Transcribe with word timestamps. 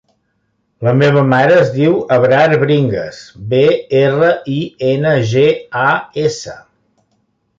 La 0.85 0.93
meva 1.01 1.21
mare 1.33 1.57
es 1.63 1.67
diu 1.73 1.97
Abrar 2.15 2.39
Bringas: 2.63 3.19
be, 3.51 3.61
erra, 4.01 4.31
i, 4.55 4.57
ena, 4.93 5.11
ge, 5.35 5.47
a, 5.85 5.87
essa. 6.23 6.57